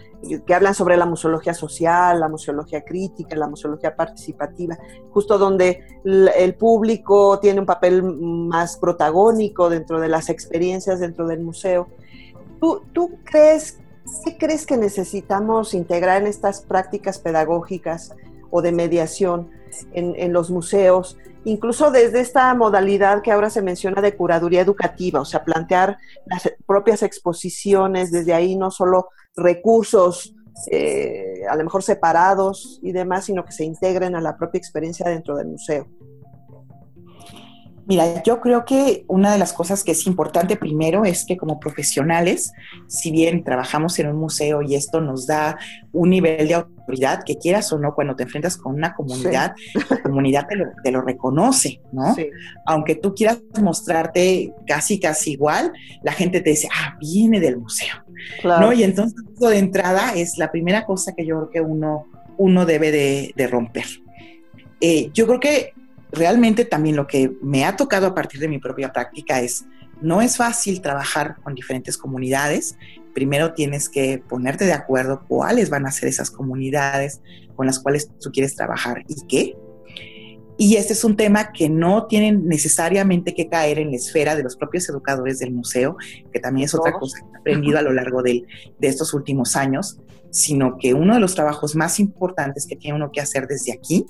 [0.46, 4.78] que hablan sobre la museología social, la museología crítica, la museología participativa,
[5.12, 11.40] justo donde el público tiene un papel más protagónico dentro de las experiencias dentro del
[11.42, 11.88] museo.
[12.60, 13.80] ¿Tú, tú crees,
[14.38, 18.14] crees que necesitamos integrar en estas prácticas pedagógicas
[18.52, 19.50] o de mediación
[19.94, 25.26] en, los museos, incluso desde esta modalidad que ahora se menciona de curaduría educativa, o
[25.26, 30.36] sea, plantear las propias exposiciones desde ahí, no solo recursos
[30.72, 35.08] eh, a lo mejor separados y demás, sino que se integren a la propia experiencia
[35.08, 35.88] dentro del museo.
[37.90, 41.60] Mira, yo creo que una de las cosas que es importante primero es que como
[41.60, 42.54] profesionales,
[42.86, 45.58] si bien trabajamos en un museo y esto nos da
[45.92, 49.56] un nivel de autoridad, que quieras o no, cuando te enfrentas con una comunidad,
[49.90, 50.46] la comunidad
[50.84, 52.16] te lo, reconoce, ¿no?
[52.68, 55.74] Aunque tú quieras mostrarte casi, casi igual,
[56.04, 57.96] la gente te dice, ah, viene del museo,
[58.44, 58.72] ¿no?
[58.72, 62.06] Y entonces eso de entrada es la primera cosa que yo creo que uno,
[62.38, 63.86] uno debe de, romper.
[64.80, 65.74] Eh, yo creo que
[66.12, 69.66] realmente también lo que me ha tocado a partir de mi propia práctica es,
[70.02, 72.78] no es fácil trabajar con diferentes comunidades.
[73.14, 77.22] Primero tienes que ponerte de acuerdo cuáles van a ser esas comunidades
[77.56, 79.56] con las cuales tú quieres trabajar y qué.
[80.58, 84.44] Y este es un tema que no tiene necesariamente que caer en la esfera de
[84.44, 85.96] los propios educadores del museo,
[86.34, 88.44] que también es otra cosa que he aprendido a lo largo de,
[88.78, 90.00] de estos últimos años,
[90.32, 94.06] sino que uno de los trabajos más importantes que tiene uno que hacer desde aquí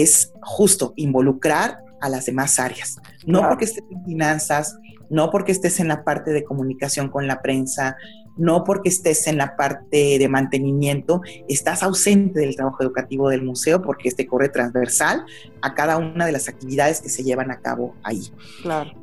[0.00, 2.96] es justo involucrar a las demás áreas.
[3.26, 4.76] No porque estés en finanzas,
[5.10, 7.96] no porque estés en la parte de comunicación con la prensa,
[8.36, 13.82] no porque estés en la parte de mantenimiento, estás ausente del trabajo educativo del museo
[13.82, 15.26] porque este corre transversal
[15.60, 18.32] a cada una de las actividades que se llevan a cabo ahí.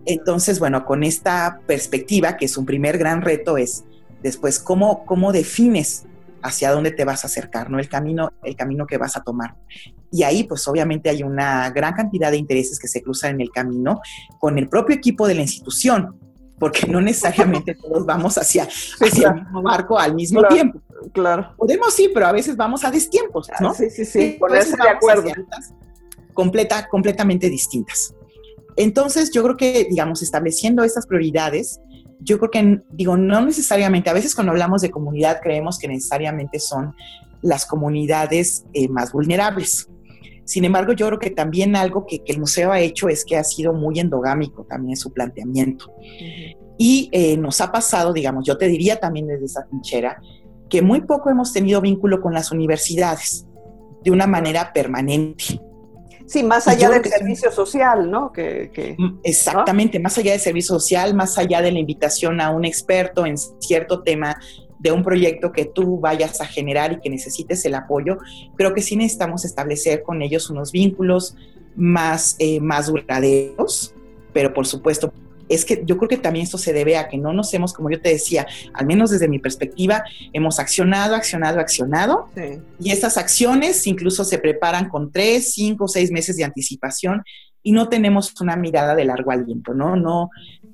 [0.06, 3.86] Entonces, bueno, con esta perspectiva, que es un primer gran reto, es
[4.24, 6.06] después cómo, cómo defines
[6.42, 7.80] hacia dónde te vas a acercar, ¿no?
[7.80, 9.56] El camino, el camino que vas a tomar.
[10.12, 13.52] Y ahí, pues obviamente hay una gran cantidad de intereses que se cruzan en el
[13.52, 14.02] camino
[14.40, 16.18] con el propio equipo de la institución,
[16.58, 20.82] porque no necesariamente todos vamos hacia, hacia el mismo barco al mismo tiempo.
[21.14, 21.54] Claro.
[21.58, 23.74] Podemos sí, pero a veces vamos a destiempos, ¿no?
[23.74, 25.30] Sí, sí, sí, ponerse de acuerdo.
[26.34, 28.14] Completa, completamente distintas.
[28.76, 31.80] Entonces, yo creo que, digamos, estableciendo estas prioridades,
[32.22, 36.60] yo creo que, digo, no necesariamente, a veces cuando hablamos de comunidad creemos que necesariamente
[36.60, 36.94] son
[37.42, 39.90] las comunidades eh, más vulnerables.
[40.50, 43.44] Sin embargo, yo creo que también algo que, el museo ha hecho es que ha
[43.44, 45.94] sido muy endogámico también en su planteamiento.
[46.76, 50.20] Y eh, nos ha pasado, digamos, yo te diría también desde esa trinchera,
[50.68, 53.46] que muy poco hemos tenido vínculo con las universidades
[54.04, 55.62] de una manera permanente.
[56.26, 58.32] Sí, más allá del servicio social, ¿no?
[58.32, 62.66] Que, mm, Exactamente, más allá del servicio social, más allá de la invitación a un
[62.66, 64.36] experto en cierto tema
[64.80, 68.18] de un proyecto que tú vayas a generar y que necesites el apoyo,
[68.56, 71.36] creo que sí necesitamos establecer con ellos unos vínculos
[71.76, 73.94] más, eh, más duraderos,
[74.34, 75.14] pero por supuesto
[75.50, 77.90] es que yo creo que también esto se debe a que no nos hemos, como
[77.90, 82.30] yo te decía, al menos desde mi perspectiva, hemos accionado, accionado, accionado.
[82.80, 87.24] Y estas acciones incluso se preparan con tres, cinco, seis meses de anticipación
[87.64, 89.96] y no tenemos una mirada de largo aliento, ¿no?
[89.96, 90.30] No,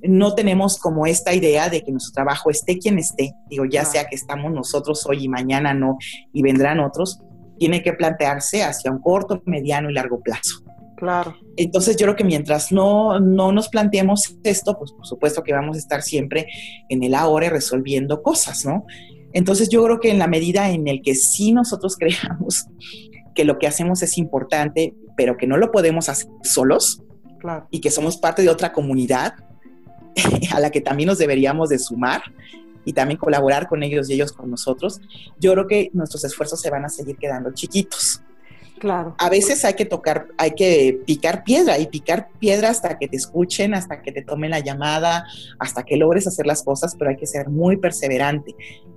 [0.07, 4.05] no tenemos como esta idea de que nuestro trabajo esté quien esté, digo, ya sea
[4.05, 5.97] que estamos nosotros hoy y mañana no,
[6.33, 7.21] y vendrán otros,
[7.57, 10.63] tiene que plantearse hacia un corto, mediano y largo plazo.
[10.97, 11.35] Claro.
[11.57, 15.75] Entonces yo creo que mientras no, no nos planteemos esto, pues por supuesto que vamos
[15.75, 16.47] a estar siempre
[16.89, 18.85] en el ahora resolviendo cosas, ¿no?
[19.33, 22.67] Entonces yo creo que en la medida en el que sí nosotros creamos
[23.33, 27.01] que lo que hacemos es importante, pero que no lo podemos hacer solos
[27.69, 29.35] y que somos parte de otra comunidad
[30.53, 32.23] a la que también nos deberíamos de sumar,
[32.85, 35.01] y también colaborar con ellos y ellos con nosotros,
[35.39, 38.21] yo creo que nuestros esfuerzos se van a seguir quedando chiquitos.
[38.79, 39.15] Claro.
[39.17, 43.15] A veces hay que tocar, hay que picar piedra y picar piedra hasta que te
[43.15, 45.25] escuchen, hasta que te tomen la llamada,
[45.59, 48.53] hasta que logres hacer las cosas, pero hay que ser muy perseverante.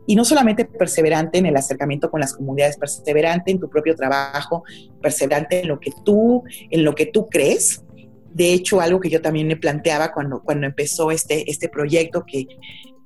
[0.07, 4.65] Y no solamente perseverante en el acercamiento con las comunidades, perseverante en tu propio trabajo,
[5.01, 7.83] perseverante en lo que tú, en lo que tú crees.
[8.33, 12.47] De hecho, algo que yo también me planteaba cuando, cuando empezó este, este proyecto, que,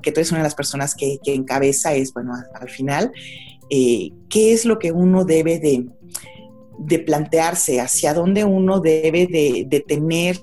[0.03, 3.13] que tú eres una de las personas que, que encabeza, es, bueno, al, final,
[3.71, 5.87] eh, ¿qué es lo que uno debe de,
[6.79, 10.39] de plantearse hacia dónde uno debe de, tener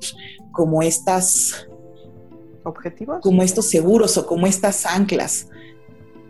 [0.52, 1.68] como estas
[2.64, 5.48] objetivos, como estos seguros o como estas anclas,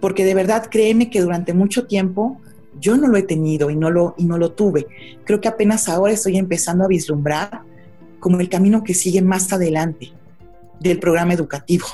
[0.02, 2.38] porque de verdad créeme que durante mucho tiempo
[2.80, 4.88] yo no lo he tenido y no lo y no lo tuve.
[5.26, 7.64] Creo que apenas ahora estoy empezando a vislumbrar
[8.20, 10.12] como el camino que sigue más adelante
[10.80, 11.86] del programa educativo.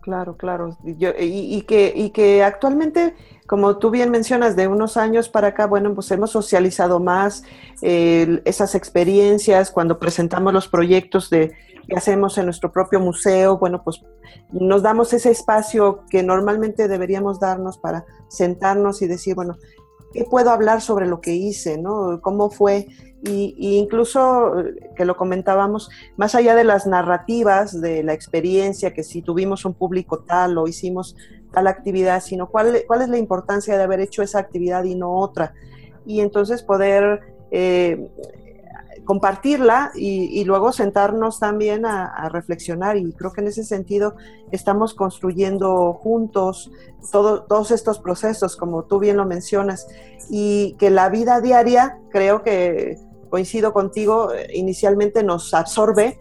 [0.00, 0.78] Claro, claro.
[0.84, 3.14] y, que, y que actualmente
[3.48, 7.44] como tú bien mencionas, de unos años para acá, bueno, pues hemos socializado más
[7.80, 11.52] esas experiencias cuando presentamos los proyectos de,
[11.88, 14.04] que hacemos en nuestro propio museo, bueno, pues
[14.52, 19.56] nos damos ese espacio que normalmente deberíamos darnos para sentarnos y decir, bueno,
[20.12, 21.78] ¿qué puedo hablar sobre lo que hice?
[21.78, 22.20] ¿no?
[22.20, 22.86] ¿Cómo fue?
[23.22, 29.02] Y, incluso eh, que lo comentábamos, más allá de las narrativas, de la experiencia, que
[29.02, 31.16] si tuvimos un público tal o hicimos
[31.52, 35.16] tal actividad, sino cuál, cuál es la importancia de haber hecho esa actividad y no
[35.16, 35.54] otra.
[36.06, 38.08] Y entonces poder eh,
[39.08, 42.98] compartirla y, luego sentarnos también a, reflexionar.
[42.98, 44.16] Y creo que en ese sentido
[44.52, 46.70] estamos construyendo juntos
[47.10, 49.86] todos estos procesos, como tú bien lo mencionas,
[50.28, 56.18] y que la vida diaria, creo que coincido contigo, inicialmente nos absorbe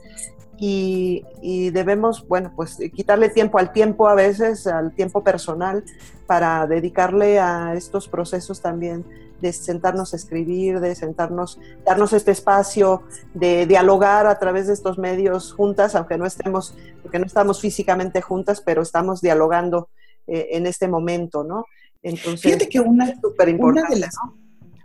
[0.60, 5.84] y, debemos, bueno, pues quitarle tiempo al tiempo a veces, al tiempo personal,
[6.26, 9.06] para dedicarle a estos procesos también
[9.39, 13.04] de sentarnos a escribir, de sentarnos, darnos este espacio,
[13.36, 18.22] de dialogar a través de estos medios juntas, aunque no estemos, porque no estamos físicamente
[18.22, 19.89] juntas, pero estamos dialogando
[20.26, 21.65] eh, en este momento, ¿no?
[22.02, 23.13] Entonces, Fíjate que una,
[23.60, 24.15] una de las,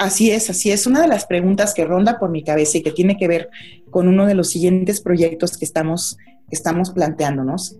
[0.02, 0.88] Así es, así es.
[0.88, 3.50] Una de las preguntas que ronda por mi cabeza y que tiene que ver
[3.88, 6.18] con uno de los siguientes proyectos que estamos,
[6.50, 7.76] estamos planteándonos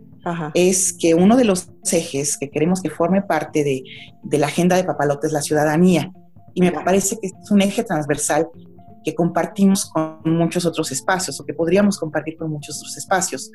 [0.54, 3.82] es que uno de los ejes que queremos que forme parte de,
[4.38, 6.12] la agenda de Papalote es la ciudadanía.
[6.54, 8.46] Y me parece que es un eje transversal
[9.02, 13.50] que compartimos con muchos otros espacios o que podríamos compartir con muchos otros espacios.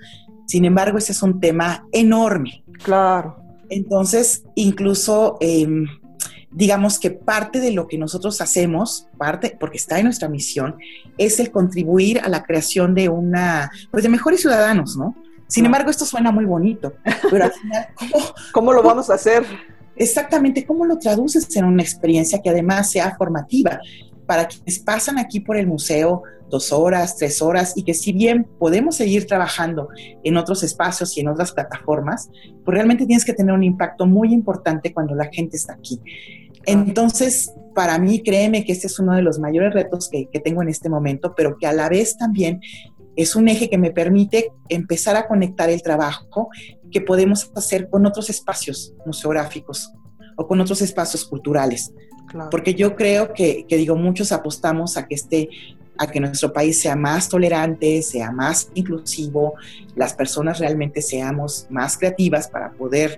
[0.46, 2.66] Sin embargo, ese es un tema enorme.
[2.84, 3.38] Claro.
[3.70, 5.38] Entonces, incluso...
[5.40, 5.86] Em,
[6.52, 10.78] digamos que parte de lo que nosotros hacemos, parte, porque está en nuestra misión,
[11.18, 15.16] es el contribuir a la creación de una, pues de mejores ciudadanos, ¿no?
[15.48, 16.94] Sin embargo, esto suena muy bonito,
[17.30, 17.88] pero al final,
[18.52, 19.46] ¿cómo, lo vamos a hacer?
[19.96, 23.80] Exactamente, ¿cómo lo traduces en una experiencia que además sea formativa?
[24.28, 28.48] Para quienes pasan aquí por el museo dos horas, tres horas, y que si bien
[28.60, 29.90] podemos seguir trabajando
[30.24, 32.30] en otros espacios y en otras plataformas,
[32.64, 36.00] pues realmente tienes que tener un impacto muy importante cuando la gente está aquí.
[36.66, 40.70] Entonces, para mí, créeme que este es uno de los mayores retos que, tengo en
[40.70, 42.60] este momento, pero que a la vez también
[43.16, 46.50] es un eje que me permite empezar a conectar el trabajo
[46.92, 49.92] que podemos hacer con otros espacios museográficos
[50.36, 51.92] o con otros espacios culturales.
[52.52, 55.50] Porque yo creo que, que, digo, muchos apostamos a que este
[56.00, 59.56] a que nuestro país sea más tolerante, sea más inclusivo,
[59.96, 63.18] las personas realmente seamos más creativas para poder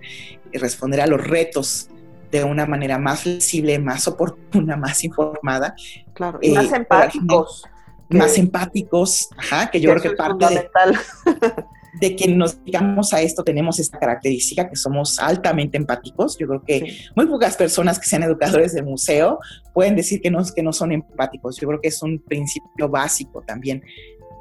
[0.54, 1.90] responder a los retos
[2.32, 5.76] de una manera más flexible, más oportuna, más informada.
[6.14, 7.64] Claro, y más eh, empáticos.
[8.10, 10.70] Más empáticos, ajá, que yo creo que parte de,
[12.00, 16.38] de, que nos digamos a esto tenemos esta característica, que somos altamente empáticos.
[16.38, 19.40] Yo creo que muy pocas personas que sean educadores de museo
[19.74, 21.58] pueden decir que no, que no son empáticos.
[21.58, 23.84] Yo creo que es un principio básico también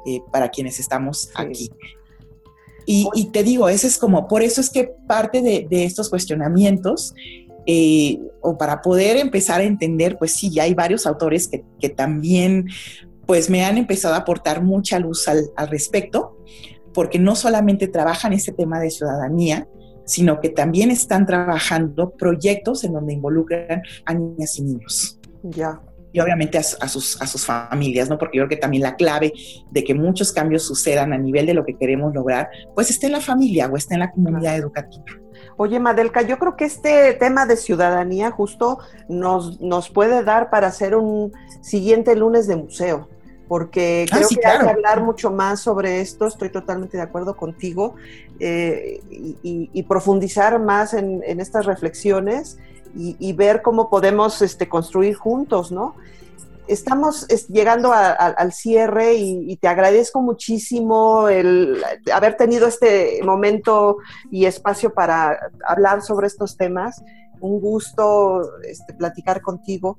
[0.05, 1.69] eh, para quienes estamos aquí.
[2.91, 7.13] Y, te digo, ese es como, por eso es que parte de, de estos cuestionamientos
[7.67, 11.89] eh, o para poder empezar a entender, pues sí, ya hay varios autores que, que
[11.89, 12.67] también
[13.27, 16.35] pues me han empezado a aportar mucha luz al, al, respecto,
[16.99, 19.69] porque no solamente trabajan ese tema de ciudadanía,
[20.03, 25.17] sino que también están trabajando proyectos en donde involucran a niñas y niños.
[25.43, 25.79] Ya.
[26.11, 28.17] Y obviamente a, a, sus, a sus familias, ¿no?
[28.17, 29.31] Porque yo creo que también la clave
[29.71, 33.13] de que muchos cambios sucedan a nivel de lo que queremos lograr, pues está en
[33.13, 35.05] la familia o está en la comunidad educativa.
[35.55, 40.67] Oye, Madelka, yo creo que este tema de ciudadanía justo nos, nos puede dar para
[40.67, 41.31] hacer un
[41.61, 43.07] siguiente lunes de museo,
[43.49, 47.35] porque ah, creo que hay que hablar mucho más sobre esto, estoy totalmente de acuerdo
[47.35, 47.95] contigo,
[48.39, 52.59] eh, y, profundizar más en, estas reflexiones
[52.95, 55.95] y, ver cómo podemos este, construir juntos, ¿no?
[56.67, 61.83] Estamos llegando al cierre y, te agradezco muchísimo el
[62.13, 63.97] haber tenido este momento
[64.29, 67.03] y espacio para hablar sobre estos temas.
[67.41, 69.97] Un gusto este, platicar contigo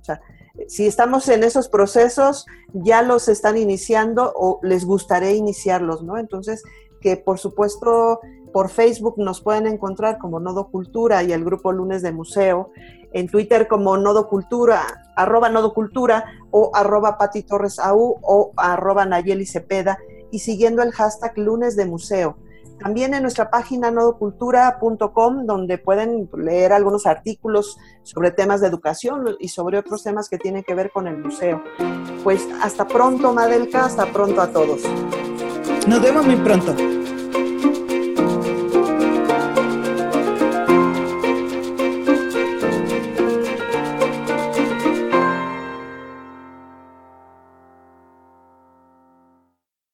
[0.00, 0.20] o sea,
[0.68, 6.18] si estamos en esos procesos, ya los están iniciando o les gustaría iniciarlos, ¿no?
[6.18, 6.62] Entonces,
[7.00, 8.20] que por supuesto
[8.54, 12.70] por Facebook nos pueden encontrar como Nodo Cultura y el grupo Lunes de Museo,
[13.12, 19.06] en Twitter como Nodo Cultura, arroba Nodo Cultura o arroba Pati Torres AU o arroba
[19.06, 19.98] Nayeli Cepeda
[20.30, 22.36] y siguiendo el hashtag Lunes de Museo.
[22.78, 29.48] También en nuestra página nodocultura.com, donde pueden leer algunos artículos sobre temas de educación y
[29.48, 31.60] sobre otros temas que tienen que ver con el museo.
[32.22, 34.82] Pues hasta pronto, Madelka, hasta pronto a todos.
[35.88, 37.03] Nos vemos muy pronto.